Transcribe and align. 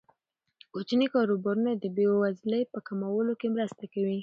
کوچني 0.73 1.07
کاروبارونه 1.15 1.71
د 1.75 1.85
بې 1.95 2.05
وزلۍ 2.21 2.63
په 2.73 2.79
کمولو 2.87 3.33
کې 3.39 3.47
مرسته 3.55 3.83
کوي. 3.93 4.17